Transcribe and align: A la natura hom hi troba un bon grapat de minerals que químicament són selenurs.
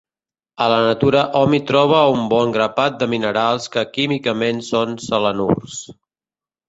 A 0.63 0.67
la 0.71 0.77
natura 0.85 1.19
hom 1.41 1.53
hi 1.57 1.59
troba 1.71 1.99
un 2.13 2.23
bon 2.33 2.55
grapat 2.55 2.97
de 3.03 3.09
minerals 3.13 3.69
que 3.77 3.87
químicament 3.99 4.65
són 4.73 4.97
selenurs. 5.11 5.77